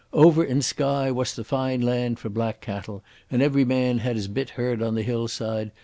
"Over 0.13 0.43
in 0.43 0.63
Skye 0.63 1.11
wass 1.11 1.33
the 1.35 1.43
fine 1.43 1.79
land 1.81 2.17
for 2.17 2.27
black 2.29 2.59
cattle, 2.59 3.03
and 3.29 3.43
every 3.43 3.63
man 3.65 3.99
had 3.99 4.15
his 4.15 4.27
bit 4.27 4.49
herd 4.57 4.81
on 4.81 4.95
the 4.95 5.03
hillside. 5.03 5.69